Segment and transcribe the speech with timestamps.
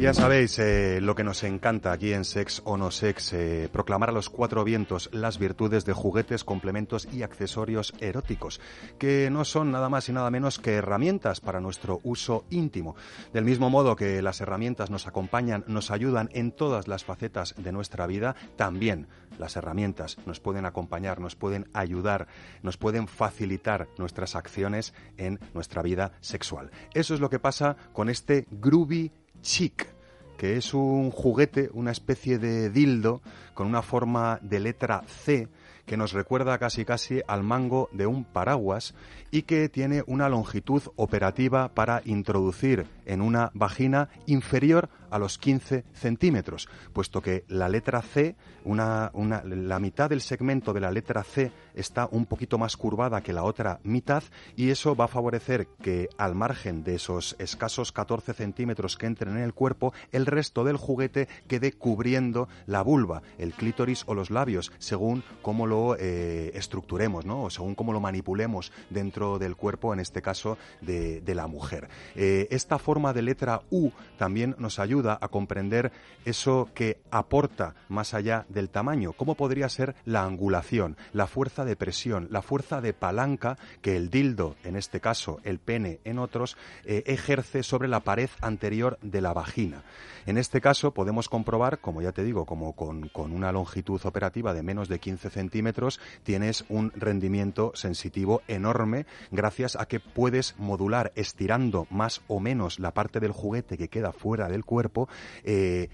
[0.00, 4.08] Ya sabéis eh, lo que nos encanta aquí en Sex o No Sex, eh, proclamar
[4.08, 8.62] a los cuatro vientos las virtudes de juguetes, complementos y accesorios eróticos,
[8.98, 12.96] que no son nada más y nada menos que herramientas para nuestro uso íntimo.
[13.34, 17.70] Del mismo modo que las herramientas nos acompañan, nos ayudan en todas las facetas de
[17.70, 19.06] nuestra vida, también
[19.38, 22.26] las herramientas nos pueden acompañar, nos pueden ayudar,
[22.62, 26.70] nos pueden facilitar nuestras acciones en nuestra vida sexual.
[26.94, 29.86] Eso es lo que pasa con este groovy chic
[30.40, 33.20] que es un juguete, una especie de dildo
[33.52, 35.48] con una forma de letra C
[35.90, 38.94] que nos recuerda casi casi al mango de un paraguas
[39.32, 45.84] y que tiene una longitud operativa para introducir en una vagina inferior a los 15
[45.92, 51.24] centímetros, puesto que la letra C, una, una, la mitad del segmento de la letra
[51.24, 54.22] C está un poquito más curvada que la otra mitad
[54.54, 59.36] y eso va a favorecer que al margen de esos escasos 14 centímetros que entren
[59.36, 64.30] en el cuerpo, el resto del juguete quede cubriendo la vulva, el clítoris o los
[64.30, 67.44] labios, según cómo lo eh, estructuremos, ¿no?
[67.44, 71.88] o según cómo lo manipulemos dentro del cuerpo, en este caso de, la mujer.
[72.16, 75.92] Eh, esta forma de letra U también nos ayuda a comprender
[76.24, 81.76] eso que aporta más allá del tamaño, cómo podría ser la angulación, la fuerza de
[81.76, 86.56] presión, la fuerza de palanca que el dildo, en este caso el pene en otros,
[86.84, 89.84] eh, ejerce sobre la pared anterior de la vagina.
[90.26, 94.62] En este caso podemos comprobar, como ya te digo, como con una longitud operativa de
[94.62, 95.60] menos de 15 centímetros,
[96.22, 102.92] tienes un rendimiento sensitivo enorme gracias a que puedes modular estirando más o menos la
[102.92, 105.08] parte del juguete que queda fuera del cuerpo
[105.44, 105.88] eh,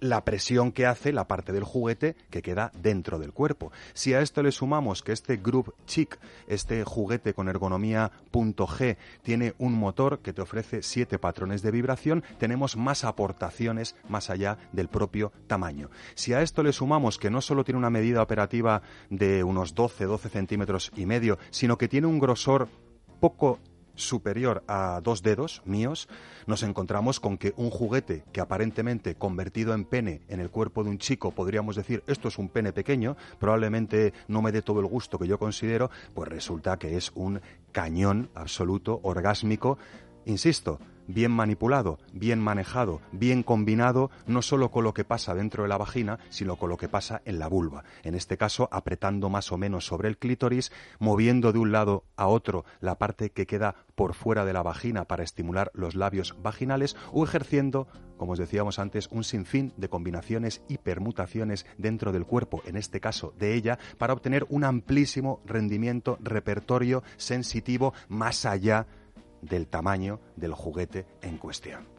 [0.00, 3.72] la presión que hace la parte del juguete que queda dentro del cuerpo.
[3.94, 9.54] Si a esto le sumamos que este Group Chic, este juguete con ergonomía .G, tiene
[9.58, 14.88] un motor que te ofrece siete patrones de vibración, tenemos más aportaciones más allá del
[14.88, 15.90] propio tamaño.
[16.14, 20.04] Si a esto le sumamos que no solo tiene una medida operativa de unos 12,
[20.04, 22.68] 12 centímetros y medio, sino que tiene un grosor
[23.20, 23.58] poco
[23.98, 26.08] superior a dos dedos míos,
[26.46, 30.90] nos encontramos con que un juguete que aparentemente convertido en pene en el cuerpo de
[30.90, 34.86] un chico podríamos decir esto es un pene pequeño, probablemente no me dé todo el
[34.86, 37.40] gusto que yo considero, pues resulta que es un
[37.72, 39.78] cañón absoluto, orgásmico,
[40.28, 40.78] insisto,
[41.08, 45.78] bien manipulado, bien manejado, bien combinado, no solo con lo que pasa dentro de la
[45.78, 47.82] vagina, sino con lo que pasa en la vulva.
[48.04, 52.28] En este caso, apretando más o menos sobre el clítoris, moviendo de un lado a
[52.28, 56.94] otro la parte que queda por fuera de la vagina para estimular los labios vaginales
[57.10, 62.62] o ejerciendo, como os decíamos antes, un sinfín de combinaciones y permutaciones dentro del cuerpo,
[62.66, 68.86] en este caso de ella, para obtener un amplísimo rendimiento repertorio sensitivo más allá
[69.42, 71.97] del tamaño del juguete en cuestión.